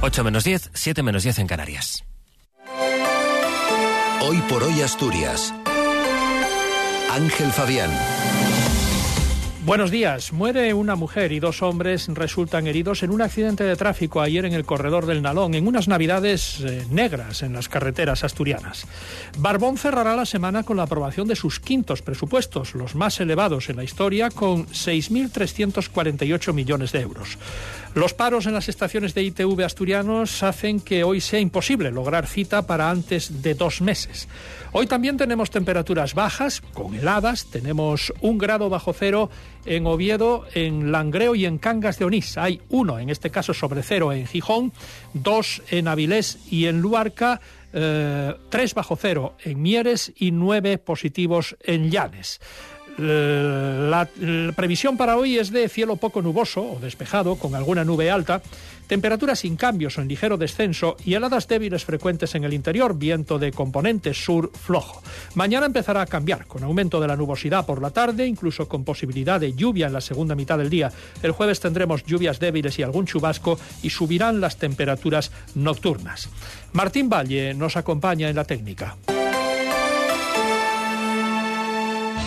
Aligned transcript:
8 0.00 0.22
menos 0.22 0.44
10, 0.44 0.70
7 0.74 1.02
menos 1.02 1.24
10 1.24 1.40
en 1.40 1.46
Canarias. 1.48 2.04
Hoy 4.22 4.40
por 4.48 4.62
hoy 4.62 4.80
Asturias. 4.80 5.52
Ángel 7.10 7.50
Fabián. 7.50 7.90
Buenos 9.68 9.90
días. 9.90 10.32
Muere 10.32 10.72
una 10.72 10.96
mujer 10.96 11.30
y 11.30 11.40
dos 11.40 11.60
hombres 11.60 12.08
resultan 12.08 12.66
heridos 12.66 13.02
en 13.02 13.10
un 13.10 13.20
accidente 13.20 13.64
de 13.64 13.76
tráfico 13.76 14.22
ayer 14.22 14.46
en 14.46 14.54
el 14.54 14.64
corredor 14.64 15.04
del 15.04 15.20
Nalón, 15.20 15.52
en 15.52 15.68
unas 15.68 15.88
navidades 15.88 16.60
eh, 16.60 16.86
negras 16.90 17.42
en 17.42 17.52
las 17.52 17.68
carreteras 17.68 18.24
asturianas. 18.24 18.86
Barbón 19.36 19.76
cerrará 19.76 20.16
la 20.16 20.24
semana 20.24 20.62
con 20.62 20.78
la 20.78 20.84
aprobación 20.84 21.28
de 21.28 21.36
sus 21.36 21.60
quintos 21.60 22.00
presupuestos, 22.00 22.74
los 22.74 22.94
más 22.94 23.20
elevados 23.20 23.68
en 23.68 23.76
la 23.76 23.84
historia, 23.84 24.30
con 24.30 24.66
6.348 24.68 26.54
millones 26.54 26.92
de 26.92 27.02
euros. 27.02 27.36
Los 27.94 28.14
paros 28.14 28.46
en 28.46 28.54
las 28.54 28.70
estaciones 28.70 29.12
de 29.12 29.22
ITV 29.24 29.64
asturianos 29.64 30.42
hacen 30.42 30.80
que 30.80 31.04
hoy 31.04 31.20
sea 31.20 31.40
imposible 31.40 31.90
lograr 31.90 32.26
cita 32.26 32.62
para 32.62 32.90
antes 32.90 33.42
de 33.42 33.54
dos 33.54 33.82
meses. 33.82 34.28
Hoy 34.72 34.86
también 34.86 35.16
tenemos 35.16 35.50
temperaturas 35.50 36.14
bajas, 36.14 36.62
con 36.72 36.94
heladas, 36.94 37.46
tenemos 37.46 38.12
un 38.20 38.38
grado 38.38 38.68
bajo 38.68 38.92
cero 38.92 39.30
en 39.64 39.86
Oviedo, 39.86 40.44
en 40.54 40.92
Langreo 40.92 41.34
y 41.34 41.46
en 41.46 41.58
Cangas 41.58 41.98
de 41.98 42.04
Onís. 42.04 42.38
Hay 42.38 42.60
uno, 42.68 42.98
en 42.98 43.10
este 43.10 43.30
caso 43.30 43.54
sobre 43.54 43.82
cero 43.82 44.12
en 44.12 44.26
Gijón, 44.26 44.72
dos 45.14 45.62
en 45.70 45.88
Avilés 45.88 46.38
y 46.50 46.66
en 46.66 46.80
Luarca, 46.80 47.40
eh, 47.72 48.34
tres 48.50 48.74
bajo 48.74 48.96
cero 48.96 49.36
en 49.44 49.60
Mieres 49.60 50.12
y 50.16 50.30
nueve 50.30 50.78
positivos 50.78 51.56
en 51.62 51.90
Llanes. 51.90 52.40
La, 52.98 54.08
previsión 54.56 54.96
para 54.96 55.16
hoy 55.16 55.38
es 55.38 55.52
de 55.52 55.68
cielo 55.68 55.96
poco 55.96 56.20
nuboso 56.20 56.72
o 56.72 56.80
despejado, 56.80 57.36
con 57.36 57.54
alguna 57.54 57.84
nube 57.84 58.10
alta, 58.10 58.42
temperaturas 58.88 59.38
sin 59.38 59.56
cambios 59.56 59.96
o 59.96 60.00
en 60.00 60.08
ligero 60.08 60.36
descenso 60.36 60.96
y 61.04 61.14
heladas 61.14 61.46
débiles 61.46 61.84
frecuentes 61.84 62.34
en 62.34 62.42
el 62.42 62.54
interior, 62.54 62.98
viento 62.98 63.38
de 63.38 63.52
componente 63.52 64.14
sur 64.14 64.50
flojo. 64.52 65.00
Mañana 65.36 65.66
empezará 65.66 66.02
a 66.02 66.06
cambiar, 66.06 66.46
con 66.46 66.64
aumento 66.64 67.00
de 67.00 67.06
la 67.06 67.16
nubosidad 67.16 67.66
por 67.66 67.80
la 67.80 67.90
tarde, 67.90 68.26
incluso 68.26 68.66
con 68.66 68.84
posibilidad 68.84 69.38
de 69.38 69.52
lluvia 69.52 69.86
en 69.86 69.92
la 69.92 70.00
segunda 70.00 70.34
mitad 70.34 70.58
del 70.58 70.70
día. 70.70 70.90
El 71.22 71.30
jueves 71.30 71.60
tendremos 71.60 72.04
lluvias 72.04 72.40
débiles 72.40 72.78
y 72.80 72.82
algún 72.82 73.06
chubasco 73.06 73.60
y 73.82 73.90
subirán 73.90 74.40
las 74.40 74.56
temperaturas 74.56 75.30
nocturnas. 75.54 76.28
Martín 76.72 77.08
Valle 77.08 77.54
nos 77.54 77.76
acompaña 77.76 78.28
en 78.28 78.34
la 78.34 78.44
técnica. 78.44 78.96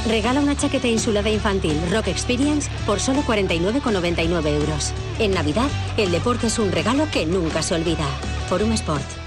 Regala 0.08 0.40
una 0.40 0.56
chaqueta 0.56 0.88
insulada 0.88 1.30
infantil 1.30 1.80
Rock 1.92 2.08
Experience 2.08 2.70
por 2.86 3.00
solo 3.00 3.22
49,99 3.22 4.48
euros. 4.48 4.94
En 5.20 5.32
Navidad, 5.32 5.70
el 5.98 6.12
deporte 6.12 6.48
es 6.48 6.58
un 6.58 6.72
regalo 6.72 7.08
que 7.12 7.26
nunca 7.26 7.62
se 7.62 7.76
olvida. 7.76 8.08
Forum 8.50 8.72
Sport. 8.72 9.21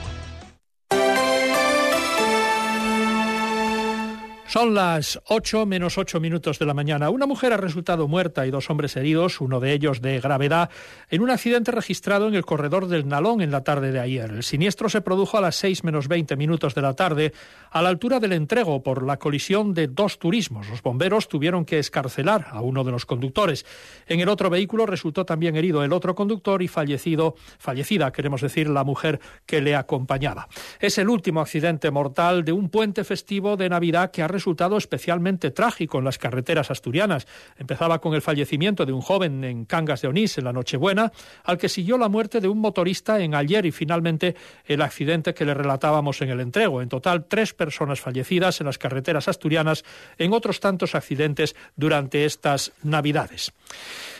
Son 4.54 4.72
las 4.72 5.20
8 5.26 5.66
menos 5.66 5.98
8 5.98 6.20
minutos 6.20 6.60
de 6.60 6.64
la 6.64 6.74
mañana. 6.74 7.10
Una 7.10 7.26
mujer 7.26 7.52
ha 7.52 7.56
resultado 7.56 8.06
muerta 8.06 8.46
y 8.46 8.52
dos 8.52 8.70
hombres 8.70 8.94
heridos, 8.94 9.40
uno 9.40 9.58
de 9.58 9.72
ellos 9.72 10.00
de 10.00 10.20
gravedad, 10.20 10.70
en 11.10 11.22
un 11.22 11.30
accidente 11.30 11.72
registrado 11.72 12.28
en 12.28 12.36
el 12.36 12.44
corredor 12.44 12.86
del 12.86 13.08
Nalón 13.08 13.40
en 13.40 13.50
la 13.50 13.64
tarde 13.64 13.90
de 13.90 13.98
ayer. 13.98 14.30
El 14.30 14.44
siniestro 14.44 14.88
se 14.88 15.00
produjo 15.00 15.38
a 15.38 15.40
las 15.40 15.56
6 15.56 15.82
menos 15.82 16.06
20 16.06 16.36
minutos 16.36 16.76
de 16.76 16.82
la 16.82 16.94
tarde, 16.94 17.32
a 17.72 17.82
la 17.82 17.88
altura 17.88 18.20
del 18.20 18.32
entrego, 18.32 18.80
por 18.80 19.04
la 19.04 19.16
colisión 19.16 19.74
de 19.74 19.88
dos 19.88 20.20
turismos. 20.20 20.68
Los 20.68 20.82
bomberos 20.82 21.26
tuvieron 21.26 21.64
que 21.64 21.80
escarcelar 21.80 22.46
a 22.52 22.60
uno 22.60 22.84
de 22.84 22.92
los 22.92 23.06
conductores. 23.06 23.66
En 24.06 24.20
el 24.20 24.28
otro 24.28 24.50
vehículo 24.50 24.86
resultó 24.86 25.26
también 25.26 25.56
herido 25.56 25.82
el 25.82 25.92
otro 25.92 26.14
conductor 26.14 26.62
y 26.62 26.68
fallecido, 26.68 27.34
fallecida, 27.58 28.12
queremos 28.12 28.40
decir, 28.40 28.70
la 28.70 28.84
mujer 28.84 29.18
que 29.46 29.60
le 29.60 29.74
acompañaba. 29.74 30.46
Es 30.78 30.96
el 30.98 31.08
último 31.08 31.40
accidente 31.40 31.90
mortal 31.90 32.44
de 32.44 32.52
un 32.52 32.68
puente 32.68 33.02
festivo 33.02 33.56
de 33.56 33.68
Navidad 33.68 34.12
que 34.12 34.22
ha 34.22 34.28
resultado 34.28 34.43
especialmente 34.76 35.50
trágico 35.50 35.98
en 35.98 36.04
las 36.04 36.18
carreteras 36.18 36.70
asturianas. 36.70 37.26
Empezaba 37.56 38.00
con 38.00 38.14
el 38.14 38.22
fallecimiento 38.22 38.84
de 38.84 38.92
un 38.92 39.00
joven 39.00 39.44
en 39.44 39.64
Cangas 39.64 40.02
de 40.02 40.08
Onís 40.08 40.38
en 40.38 40.44
la 40.44 40.52
Nochebuena, 40.52 41.12
al 41.44 41.58
que 41.58 41.68
siguió 41.68 41.98
la 41.98 42.08
muerte 42.08 42.40
de 42.40 42.48
un 42.48 42.58
motorista 42.58 43.20
en 43.20 43.34
ayer 43.34 43.66
y 43.66 43.72
finalmente 43.72 44.34
el 44.64 44.82
accidente 44.82 45.34
que 45.34 45.44
le 45.44 45.54
relatábamos 45.54 46.20
en 46.22 46.30
el 46.30 46.40
entrego. 46.40 46.82
En 46.82 46.88
total, 46.88 47.26
tres 47.26 47.54
personas 47.54 48.00
fallecidas 48.00 48.60
en 48.60 48.66
las 48.66 48.78
carreteras 48.78 49.28
asturianas 49.28 49.84
en 50.18 50.32
otros 50.32 50.60
tantos 50.60 50.94
accidentes 50.94 51.56
durante 51.76 52.24
estas 52.24 52.72
Navidades. 52.82 53.52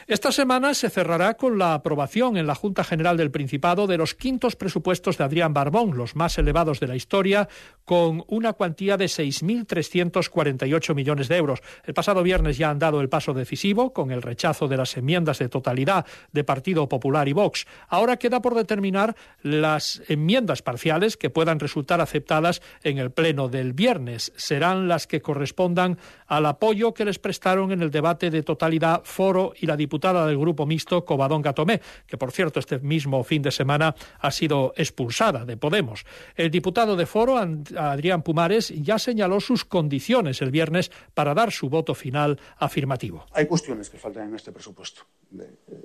Esta 0.06 0.32
semana 0.32 0.74
se 0.74 0.90
cerrará 0.90 1.32
con 1.32 1.56
la 1.56 1.72
aprobación 1.72 2.36
en 2.36 2.46
la 2.46 2.54
Junta 2.54 2.84
General 2.84 3.16
del 3.16 3.30
Principado 3.30 3.86
de 3.86 3.96
los 3.96 4.14
quintos 4.14 4.54
presupuestos 4.54 5.16
de 5.16 5.24
Adrián 5.24 5.54
Barbón, 5.54 5.96
los 5.96 6.14
más 6.14 6.36
elevados 6.36 6.78
de 6.78 6.88
la 6.88 6.94
historia, 6.94 7.48
con 7.86 8.22
una 8.28 8.52
cuantía 8.52 8.98
de 8.98 9.06
6.348 9.06 10.94
millones 10.94 11.28
de 11.28 11.36
euros. 11.38 11.60
El 11.84 11.94
pasado 11.94 12.22
viernes 12.22 12.58
ya 12.58 12.68
han 12.68 12.78
dado 12.78 13.00
el 13.00 13.08
paso 13.08 13.32
decisivo 13.32 13.94
con 13.94 14.10
el 14.10 14.20
rechazo 14.20 14.68
de 14.68 14.76
las 14.76 14.94
enmiendas 14.98 15.38
de 15.38 15.48
totalidad 15.48 16.04
de 16.32 16.44
Partido 16.44 16.86
Popular 16.86 17.26
y 17.26 17.32
Vox. 17.32 17.66
Ahora 17.88 18.18
queda 18.18 18.42
por 18.42 18.54
determinar 18.54 19.16
las 19.40 20.02
enmiendas 20.08 20.60
parciales 20.60 21.16
que 21.16 21.30
puedan 21.30 21.60
resultar 21.60 22.02
aceptadas 22.02 22.60
en 22.82 22.98
el 22.98 23.10
Pleno 23.10 23.48
del 23.48 23.72
viernes. 23.72 24.34
Serán 24.36 24.86
las 24.86 25.06
que 25.06 25.22
correspondan 25.22 25.96
al 26.26 26.44
apoyo 26.44 26.92
que 26.92 27.06
les 27.06 27.18
prestaron 27.18 27.72
en 27.72 27.80
el 27.80 27.90
debate 27.90 28.30
de 28.30 28.42
totalidad 28.42 29.00
Foro 29.04 29.54
y 29.58 29.66
la 29.66 29.78
Diputación 29.78 29.93
diputada 29.94 30.26
del 30.26 30.38
Grupo 30.38 30.66
Mixto, 30.66 31.04
Covadonga 31.04 31.52
Tomé, 31.52 31.80
que 32.08 32.18
por 32.18 32.32
cierto 32.32 32.58
este 32.58 32.80
mismo 32.80 33.22
fin 33.22 33.42
de 33.42 33.52
semana 33.52 33.94
ha 34.18 34.30
sido 34.32 34.74
expulsada 34.76 35.44
de 35.44 35.56
Podemos. 35.56 36.04
El 36.34 36.50
diputado 36.50 36.96
de 36.96 37.06
Foro, 37.06 37.38
Adrián 37.38 38.22
Pumares, 38.22 38.70
ya 38.74 38.98
señaló 38.98 39.38
sus 39.38 39.64
condiciones 39.64 40.42
el 40.42 40.50
viernes 40.50 40.90
para 41.14 41.32
dar 41.32 41.52
su 41.52 41.68
voto 41.68 41.94
final 41.94 42.40
afirmativo. 42.58 43.24
Hay 43.32 43.46
cuestiones 43.46 43.88
que 43.88 43.98
faltan 43.98 44.30
en 44.30 44.34
este 44.34 44.50
presupuesto. 44.50 45.02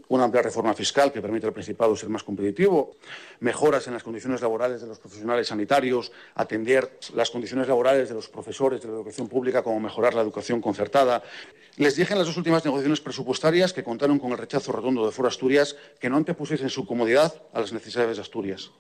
Una 0.09 0.23
amplia 0.23 0.41
reforma 0.41 0.73
fiscal 0.73 1.11
que 1.11 1.21
permite 1.21 1.47
al 1.47 1.53
Principado 1.53 1.95
ser 1.95 2.09
más 2.09 2.23
competitivo, 2.23 2.95
mejoras 3.39 3.87
en 3.87 3.93
las 3.93 4.03
condiciones 4.03 4.41
laborales 4.41 4.81
de 4.81 4.87
los 4.87 4.99
profesionales 4.99 5.47
sanitarios, 5.47 6.11
atender 6.35 6.97
las 7.13 7.29
condiciones 7.29 7.67
laborales 7.67 8.09
de 8.09 8.15
los 8.15 8.29
profesores 8.29 8.81
de 8.81 8.88
la 8.88 8.95
educación 8.95 9.27
pública, 9.27 9.63
como 9.63 9.79
mejorar 9.79 10.13
la 10.13 10.21
educación 10.21 10.61
concertada. 10.61 11.23
Les 11.77 11.95
dije 11.95 12.13
en 12.13 12.19
las 12.19 12.27
dos 12.27 12.38
últimas 12.38 12.65
negociaciones 12.65 13.01
presupuestarias 13.01 13.73
que 13.73 13.83
contaron 13.83 14.19
con 14.19 14.31
el 14.31 14.38
rechazo 14.38 14.71
rotundo 14.71 15.05
de 15.05 15.11
Foro 15.11 15.27
Asturias 15.27 15.75
que 15.99 16.09
no 16.09 16.17
antepusiesen 16.17 16.69
su 16.69 16.85
comodidad 16.85 17.41
a 17.53 17.59
las 17.59 17.71
necesidades 17.71 18.17
de 18.17 18.21
Asturias. 18.21 18.71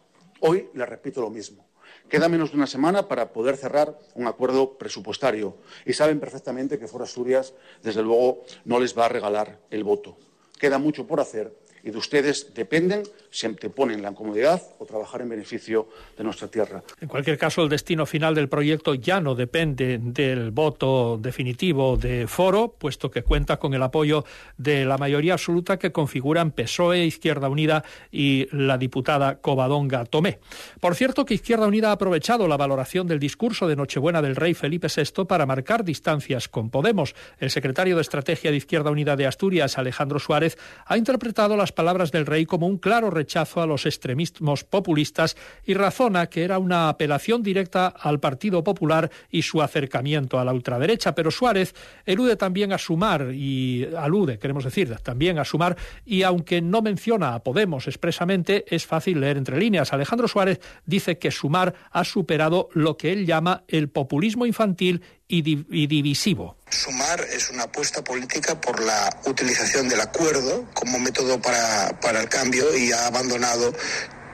Hoy 0.41 0.69
les 0.73 0.89
repito 0.89 1.21
lo 1.21 1.29
mismo. 1.29 1.65
Queda 2.09 2.27
menos 2.27 2.51
de 2.51 2.57
una 2.57 2.67
semana 2.67 3.07
para 3.07 3.31
poder 3.31 3.55
cerrar 3.55 3.99
un 4.15 4.27
acuerdo 4.27 4.77
presupuestario 4.77 5.57
y 5.85 5.93
saben 5.93 6.19
perfectamente 6.19 6.79
que 6.79 6.87
Foro 6.87 7.03
Asturias, 7.03 7.53
desde 7.83 8.01
luego, 8.01 8.43
no 8.65 8.79
les 8.79 8.97
va 8.97 9.05
a 9.05 9.09
regalar 9.09 9.59
el 9.69 9.83
voto. 9.83 10.17
Queda 10.59 10.77
mucho 10.77 11.07
por 11.07 11.19
hacer 11.21 11.51
y 11.83 11.91
de 11.91 11.97
ustedes 11.97 12.53
dependen 12.53 13.03
si 13.31 13.47
ponen 13.69 14.01
la 14.01 14.11
comodidad 14.13 14.61
o 14.79 14.85
trabajar 14.85 15.21
en 15.21 15.29
beneficio 15.29 15.87
de 16.17 16.23
nuestra 16.23 16.47
tierra. 16.47 16.83
En 16.99 17.07
cualquier 17.07 17.37
caso, 17.37 17.61
el 17.61 17.69
destino 17.69 18.05
final 18.05 18.35
del 18.35 18.49
proyecto 18.49 18.95
ya 18.95 19.21
no 19.21 19.35
depende 19.35 19.99
del 20.01 20.51
voto 20.51 21.17
definitivo 21.21 21.97
de 21.97 22.27
Foro, 22.27 22.75
puesto 22.77 23.11
que 23.11 23.23
cuenta 23.23 23.57
con 23.57 23.73
el 23.73 23.83
apoyo 23.83 24.25
de 24.57 24.85
la 24.85 24.97
mayoría 24.97 25.33
absoluta 25.33 25.77
que 25.77 25.91
configuran 25.91 26.51
PSOE, 26.51 27.05
Izquierda 27.05 27.49
Unida 27.49 27.83
y 28.11 28.47
la 28.51 28.77
diputada 28.77 29.39
Covadonga 29.39 30.05
Tomé. 30.05 30.39
Por 30.79 30.95
cierto, 30.95 31.25
que 31.25 31.35
Izquierda 31.35 31.67
Unida 31.67 31.89
ha 31.89 31.93
aprovechado 31.93 32.47
la 32.47 32.57
valoración 32.57 33.07
del 33.07 33.19
discurso 33.19 33.67
de 33.67 33.75
Nochebuena 33.75 34.21
del 34.21 34.35
rey 34.35 34.53
Felipe 34.53 34.87
VI 34.93 35.25
para 35.25 35.45
marcar 35.45 35.83
distancias 35.83 36.47
con 36.49 36.69
Podemos. 36.69 37.15
El 37.39 37.51
secretario 37.51 37.95
de 37.95 38.01
Estrategia 38.01 38.51
de 38.51 38.57
Izquierda 38.57 38.91
Unida 38.91 39.15
de 39.15 39.27
Asturias, 39.27 39.77
Alejandro 39.77 40.19
Suárez, 40.19 40.57
ha 40.85 40.97
interpretado 40.97 41.55
las 41.55 41.68
palabras 41.71 42.11
del 42.11 42.25
rey 42.25 42.45
como 42.45 42.67
un 42.67 42.77
claro 42.77 43.09
rechazo 43.09 43.61
a 43.61 43.67
los 43.67 43.85
extremismos 43.85 44.63
populistas 44.63 45.35
y 45.65 45.73
razona 45.73 46.27
que 46.27 46.43
era 46.43 46.59
una 46.59 46.89
apelación 46.89 47.43
directa 47.43 47.87
al 47.87 48.19
Partido 48.19 48.63
Popular 48.63 49.09
y 49.29 49.41
su 49.41 49.61
acercamiento 49.61 50.39
a 50.39 50.45
la 50.45 50.53
ultraderecha. 50.53 51.15
Pero 51.15 51.31
Suárez 51.31 51.73
elude 52.05 52.35
también 52.35 52.73
a 52.73 52.77
sumar 52.77 53.31
y 53.33 53.87
alude, 53.97 54.39
queremos 54.39 54.63
decir, 54.63 54.95
también 55.03 55.39
a 55.39 55.45
sumar 55.45 55.77
y 56.05 56.23
aunque 56.23 56.61
no 56.61 56.81
menciona 56.81 57.33
a 57.33 57.43
Podemos 57.43 57.87
expresamente, 57.87 58.65
es 58.67 58.85
fácil 58.85 59.21
leer 59.21 59.37
entre 59.37 59.57
líneas. 59.57 59.93
Alejandro 59.93 60.27
Suárez 60.27 60.59
dice 60.85 61.17
que 61.17 61.31
sumar 61.31 61.73
ha 61.91 62.03
superado 62.03 62.69
lo 62.73 62.97
que 62.97 63.11
él 63.11 63.25
llama 63.25 63.63
el 63.67 63.89
populismo 63.89 64.45
infantil 64.45 65.01
y, 65.29 65.87
divisivo. 65.87 66.57
Sumar 66.69 67.21
es 67.31 67.49
una 67.51 67.63
apuesta 67.63 68.03
política 68.03 68.59
por 68.59 68.81
la 68.81 69.09
utilización 69.25 69.87
del 69.87 70.01
acuerdo 70.01 70.65
como 70.73 70.99
método 70.99 71.39
para, 71.39 71.97
para 72.01 72.21
el 72.21 72.27
cambio 72.27 72.75
y 72.75 72.91
ha 72.91 73.07
abandonado 73.07 73.73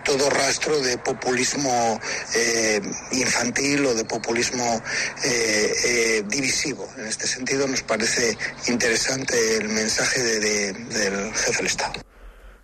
todo 0.06 0.30
rastro 0.30 0.80
de 0.80 0.98
populismo 1.00 2.00
eh, 2.36 2.80
infantil 3.12 3.86
o 3.88 3.94
de 3.94 4.06
populismo 4.06 4.82
eh, 5.24 5.74
eh, 5.86 6.24
divisivo. 6.30 6.88
En 6.98 7.08
este 7.08 7.28
sentido, 7.28 7.68
nos 7.68 7.82
parece 7.82 8.38
interesante 8.68 9.58
el 9.58 9.70
mensaje 9.70 10.22
del 10.22 11.34
jefe 11.34 11.58
del 11.58 11.66
Estado. 11.66 11.94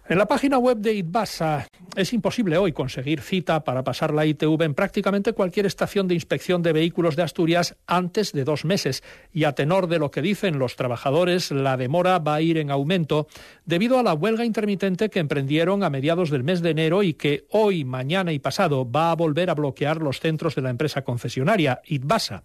En 0.08 0.18
la 0.18 0.26
página 0.26 0.58
web 0.58 0.78
de 0.78 0.94
ITBASA 0.94 1.68
es 1.96 2.14
imposible 2.14 2.58
hoy 2.58 2.72
conseguir 2.72 3.22
cita 3.22 3.64
para 3.64 3.84
pasar 3.84 4.14
la 4.14 4.26
ITV 4.26 4.62
en 4.64 4.74
prácticamente 4.74 5.34
cualquier 5.34 5.66
estación 5.66 6.08
de 6.08 6.14
inspección 6.14 6.62
de 6.62 6.74
vehículos 6.74 7.16
de 7.16 7.24
Asturias 7.24 7.76
antes 7.88 8.32
de 8.32 8.44
dos 8.44 8.66
meses. 8.66 9.04
Y 9.34 9.44
a 9.44 9.54
tenor 9.54 9.88
de 9.88 10.00
lo 10.00 10.12
que 10.12 10.22
dicen 10.22 10.60
los 10.60 10.76
trabajadores, 10.76 11.52
la 11.52 11.78
demora 11.78 12.20
va 12.20 12.36
a 12.36 12.42
ir 12.42 12.58
en 12.58 12.72
aumento 12.72 13.28
debido 13.66 14.00
a 14.00 14.04
la 14.04 14.14
huelga 14.14 14.46
intermitente 14.46 15.10
que 15.10 15.20
emprendieron 15.20 15.84
a 15.84 15.90
mediados 15.90 16.30
del 16.30 16.44
mes 16.44 16.62
de 16.62 16.72
enero 16.72 17.04
y 17.04 17.14
que 17.14 17.46
hoy, 17.50 17.84
mañana 17.84 18.32
y 18.32 18.40
pasado 18.40 18.90
va 18.90 19.12
a 19.12 19.16
volver 19.16 19.50
a 19.50 19.56
bloquear 19.56 19.98
los 19.98 20.20
centros 20.20 20.56
de 20.56 20.62
la 20.62 20.70
empresa 20.70 21.04
concesionaria, 21.04 21.82
ITBASA. 21.86 22.44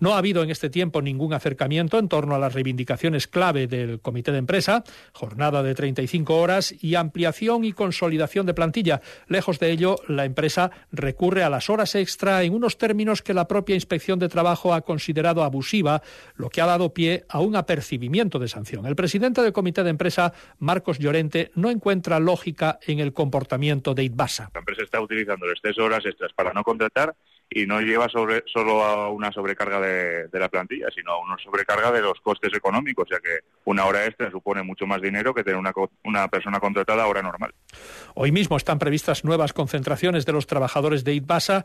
No 0.00 0.14
ha 0.14 0.18
habido 0.18 0.42
en 0.42 0.50
este 0.50 0.70
tiempo 0.70 1.02
ningún 1.02 1.34
acercamiento 1.34 1.98
en 1.98 2.08
torno 2.08 2.34
a 2.34 2.38
las 2.38 2.54
reivindicaciones 2.54 3.28
clave 3.28 3.66
del 3.66 4.00
comité 4.00 4.32
de 4.32 4.38
empresa, 4.38 4.84
jornada 5.12 5.62
de 5.62 5.74
35 5.74 6.36
horas 6.36 6.74
y 6.80 6.94
ampliación 6.94 7.64
y 7.64 7.72
consolidación 7.72 8.46
de 8.46 8.54
plantilla. 8.54 8.87
Lejos 9.26 9.58
de 9.58 9.70
ello, 9.70 9.96
la 10.08 10.24
empresa 10.24 10.70
recurre 10.92 11.42
a 11.42 11.50
las 11.50 11.70
horas 11.70 11.94
extra 11.94 12.42
en 12.42 12.54
unos 12.54 12.78
términos 12.78 13.22
que 13.22 13.34
la 13.34 13.48
propia 13.48 13.74
Inspección 13.74 14.18
de 14.18 14.28
Trabajo 14.28 14.74
ha 14.74 14.82
considerado 14.82 15.42
abusiva, 15.42 16.02
lo 16.36 16.48
que 16.48 16.60
ha 16.60 16.66
dado 16.66 16.92
pie 16.92 17.24
a 17.28 17.40
un 17.40 17.56
apercibimiento 17.56 18.38
de 18.38 18.48
sanción. 18.48 18.86
El 18.86 18.96
presidente 18.96 19.42
del 19.42 19.52
comité 19.52 19.84
de 19.84 19.90
empresa, 19.90 20.32
Marcos 20.58 20.98
Llorente, 20.98 21.50
no 21.54 21.70
encuentra 21.70 22.18
lógica 22.18 22.78
en 22.86 23.00
el 23.00 23.12
comportamiento 23.12 23.94
de 23.94 24.04
ITBASA. 24.04 24.50
La 24.54 24.60
empresa 24.60 24.82
está 24.82 25.00
utilizando 25.00 25.46
exceso 25.50 25.82
de 25.82 25.86
horas 25.86 26.06
extras 26.06 26.32
para 26.32 26.52
no 26.52 26.62
contratar 26.62 27.14
y 27.50 27.66
no 27.66 27.80
lleva 27.80 28.08
solo 28.08 28.84
a 28.84 29.10
una 29.10 29.32
sobrecarga 29.32 29.80
de, 29.80 30.28
la 30.32 30.48
plantilla, 30.48 30.88
sino 30.94 31.12
a 31.12 31.20
una 31.20 31.36
sobrecarga 31.42 31.90
de 31.90 32.02
los 32.02 32.20
costes 32.20 32.52
económicos, 32.54 33.08
ya 33.10 33.18
que 33.20 33.40
una 33.64 33.86
hora 33.86 34.04
extra 34.04 34.30
supone 34.30 34.62
mucho 34.62 34.86
más 34.86 35.00
dinero 35.00 35.34
que 35.34 35.42
tener 35.42 35.58
una, 35.58 36.28
persona 36.28 36.60
contratada 36.60 37.04
a 37.04 37.06
hora 37.06 37.22
normal. 37.22 37.54
Hoy 38.14 38.32
mismo 38.32 38.56
están 38.56 38.78
previstas 38.78 39.24
nuevas 39.24 39.52
concentraciones 39.52 40.26
de 40.26 40.32
los 40.32 40.46
trabajadores 40.46 41.04
de 41.04 41.14
ITBASA 41.14 41.64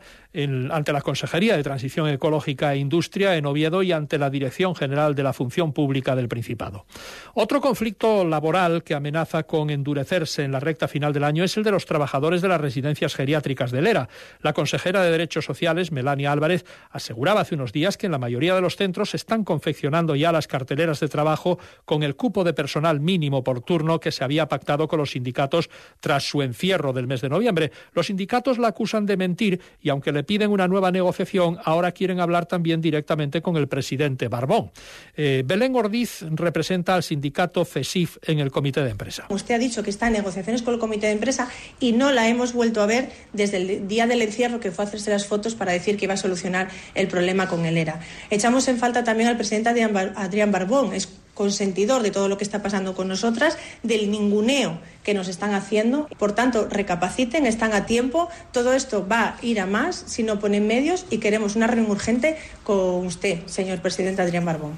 ante 0.70 0.92
la 0.92 1.02
Consejería 1.02 1.56
de 1.56 1.62
Transición 1.62 2.08
Ecológica 2.08 2.72
e 2.72 2.78
Industria 2.78 3.36
en 3.36 3.46
Oviedo 3.46 3.82
y 3.82 3.92
ante 3.92 4.18
la 4.18 4.30
Dirección 4.30 4.74
General 4.74 5.14
de 5.14 5.22
la 5.22 5.32
Función 5.32 5.72
Pública 5.72 6.16
del 6.16 6.28
Principado. 6.28 6.86
Otro 7.34 7.60
conflicto 7.60 8.24
laboral 8.24 8.82
que 8.82 8.94
amenaza 8.94 9.42
con 9.42 9.70
endurecerse 9.70 10.44
en 10.44 10.52
la 10.52 10.60
recta 10.60 10.88
final 10.88 11.12
del 11.12 11.24
año 11.24 11.44
es 11.44 11.56
el 11.56 11.64
de 11.64 11.72
los 11.72 11.84
trabajadores 11.84 12.40
de 12.40 12.48
las 12.48 12.60
residencias 12.60 13.14
geriátricas 13.14 13.70
de 13.70 13.82
Lera. 13.82 14.08
La 14.40 14.52
consejera 14.54 15.02
de 15.02 15.10
Derechos 15.10 15.44
Sociales 15.44 15.73
Melania 15.92 16.32
Álvarez, 16.32 16.64
aseguraba 16.90 17.40
hace 17.40 17.54
unos 17.54 17.72
días 17.72 17.96
que 17.96 18.06
en 18.06 18.12
la 18.12 18.18
mayoría 18.18 18.54
de 18.54 18.60
los 18.60 18.76
centros 18.76 19.10
se 19.10 19.16
están 19.16 19.44
confeccionando 19.44 20.16
ya 20.16 20.32
las 20.32 20.46
carteleras 20.46 21.00
de 21.00 21.08
trabajo 21.08 21.58
con 21.84 22.02
el 22.02 22.16
cupo 22.16 22.44
de 22.44 22.54
personal 22.54 23.00
mínimo 23.00 23.44
por 23.44 23.60
turno 23.60 24.00
que 24.00 24.12
se 24.12 24.24
había 24.24 24.48
pactado 24.48 24.88
con 24.88 24.98
los 24.98 25.12
sindicatos 25.12 25.70
tras 26.00 26.28
su 26.28 26.42
encierro 26.42 26.92
del 26.92 27.06
mes 27.06 27.20
de 27.20 27.28
noviembre. 27.28 27.72
Los 27.92 28.06
sindicatos 28.06 28.58
la 28.58 28.68
acusan 28.68 29.06
de 29.06 29.16
mentir 29.16 29.60
y 29.80 29.88
aunque 29.88 30.12
le 30.12 30.24
piden 30.24 30.50
una 30.50 30.68
nueva 30.68 30.90
negociación, 30.90 31.58
ahora 31.64 31.92
quieren 31.92 32.20
hablar 32.20 32.46
también 32.46 32.80
directamente 32.80 33.42
con 33.42 33.56
el 33.56 33.68
presidente 33.68 34.28
Barbón. 34.28 34.70
Eh, 35.16 35.42
Belén 35.44 35.74
Ordiz 35.74 36.24
representa 36.30 36.94
al 36.94 37.02
sindicato 37.02 37.64
CESIF 37.64 38.18
en 38.22 38.38
el 38.38 38.50
comité 38.50 38.82
de 38.82 38.90
empresa. 38.90 39.26
Usted 39.28 39.54
ha 39.54 39.58
dicho 39.58 39.82
que 39.82 39.90
está 39.90 40.06
en 40.08 40.14
negociaciones 40.14 40.62
con 40.62 40.74
el 40.74 40.80
comité 40.80 41.06
de 41.06 41.12
empresa 41.12 41.48
y 41.80 41.92
no 41.92 42.12
la 42.12 42.28
hemos 42.28 42.52
vuelto 42.52 42.82
a 42.82 42.86
ver 42.86 43.10
desde 43.32 43.56
el 43.56 43.88
día 43.88 44.06
del 44.06 44.22
encierro 44.22 44.60
que 44.60 44.70
fue 44.70 44.84
a 44.84 44.88
hacerse 44.88 45.10
las 45.10 45.26
fotos 45.26 45.54
para 45.54 45.63
decir 45.72 45.96
que 45.96 46.04
iba 46.04 46.14
a 46.14 46.18
solucionar 46.18 46.68
el 46.94 47.08
problema 47.08 47.48
con 47.48 47.64
el 47.66 47.76
ERA. 47.76 48.00
Echamos 48.30 48.68
en 48.68 48.78
falta 48.78 49.04
también 49.04 49.28
al 49.28 49.36
presidente 49.36 49.70
Adrián 49.70 50.52
Barbón, 50.52 50.94
es 50.94 51.08
consentidor 51.34 52.02
de 52.02 52.10
todo 52.10 52.28
lo 52.28 52.38
que 52.38 52.44
está 52.44 52.62
pasando 52.62 52.94
con 52.94 53.08
nosotras, 53.08 53.58
del 53.82 54.10
ninguneo 54.10 54.78
que 55.02 55.14
nos 55.14 55.28
están 55.28 55.52
haciendo. 55.52 56.08
Por 56.18 56.32
tanto, 56.32 56.68
recapaciten, 56.70 57.44
están 57.44 57.74
a 57.74 57.86
tiempo. 57.86 58.28
Todo 58.52 58.72
esto 58.72 59.06
va 59.06 59.22
a 59.22 59.36
ir 59.42 59.60
a 59.60 59.66
más 59.66 60.04
si 60.06 60.22
no 60.22 60.38
ponen 60.38 60.66
medios 60.66 61.06
y 61.10 61.18
queremos 61.18 61.56
una 61.56 61.66
reunión 61.66 61.90
urgente 61.90 62.36
con 62.62 63.06
usted, 63.06 63.44
señor 63.46 63.80
presidente 63.80 64.22
Adrián 64.22 64.44
Barbón. 64.44 64.72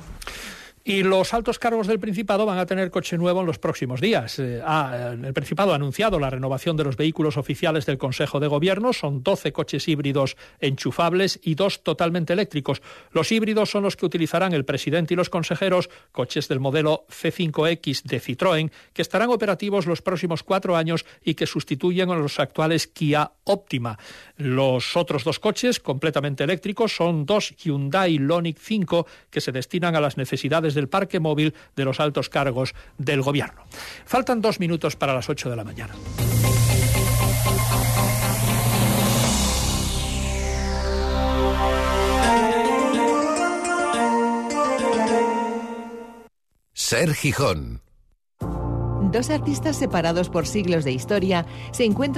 Y 0.88 1.02
los 1.02 1.34
altos 1.34 1.58
cargos 1.58 1.88
del 1.88 1.98
Principado 1.98 2.46
van 2.46 2.58
a 2.58 2.64
tener 2.64 2.92
coche 2.92 3.18
nuevo 3.18 3.40
en 3.40 3.46
los 3.46 3.58
próximos 3.58 4.00
días. 4.00 4.38
Eh, 4.38 4.62
el 5.24 5.34
Principado 5.34 5.72
ha 5.72 5.74
anunciado 5.74 6.20
la 6.20 6.30
renovación 6.30 6.76
de 6.76 6.84
los 6.84 6.96
vehículos 6.96 7.36
oficiales 7.36 7.86
del 7.86 7.98
Consejo 7.98 8.38
de 8.38 8.46
Gobierno. 8.46 8.92
Son 8.92 9.24
12 9.24 9.52
coches 9.52 9.88
híbridos 9.88 10.36
enchufables 10.60 11.40
y 11.42 11.56
dos 11.56 11.82
totalmente 11.82 12.34
eléctricos. 12.34 12.82
Los 13.10 13.32
híbridos 13.32 13.68
son 13.68 13.82
los 13.82 13.96
que 13.96 14.06
utilizarán 14.06 14.52
el 14.52 14.64
presidente 14.64 15.14
y 15.14 15.16
los 15.16 15.28
consejeros, 15.28 15.90
coches 16.12 16.46
del 16.46 16.60
modelo 16.60 17.04
C5X 17.10 18.04
de 18.04 18.20
Citroën, 18.20 18.70
que 18.92 19.02
estarán 19.02 19.30
operativos 19.30 19.86
los 19.86 20.02
próximos 20.02 20.44
cuatro 20.44 20.76
años 20.76 21.04
y 21.20 21.34
que 21.34 21.48
sustituyen 21.48 22.10
a 22.10 22.14
los 22.14 22.38
actuales 22.38 22.86
Kia 22.86 23.32
Optima. 23.46 23.98
Los 24.36 24.96
otros 24.96 25.24
dos 25.24 25.38
coches, 25.38 25.80
completamente 25.80 26.44
eléctricos, 26.44 26.94
son 26.94 27.26
dos 27.26 27.54
Hyundai 27.56 28.18
Lonic 28.18 28.58
5 28.58 29.06
que 29.30 29.40
se 29.40 29.52
destinan 29.52 29.96
a 29.96 30.00
las 30.00 30.16
necesidades 30.16 30.74
del 30.74 30.88
parque 30.88 31.20
móvil 31.20 31.54
de 31.74 31.84
los 31.84 32.00
altos 32.00 32.28
cargos 32.28 32.74
del 32.98 33.22
Gobierno. 33.22 33.62
Faltan 34.04 34.40
dos 34.40 34.60
minutos 34.60 34.96
para 34.96 35.14
las 35.14 35.28
ocho 35.28 35.48
de 35.48 35.56
la 35.56 35.64
mañana. 35.64 35.94
Ser 46.72 47.14
Gijón. 47.14 47.82
Dos 49.10 49.30
artistas 49.30 49.76
separados 49.76 50.28
por 50.28 50.46
siglos 50.46 50.84
de 50.84 50.92
historia 50.92 51.46
se 51.72 51.84
encuentran 51.84 52.14